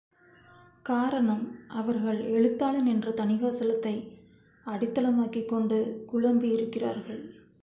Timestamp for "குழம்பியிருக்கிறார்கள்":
6.13-7.21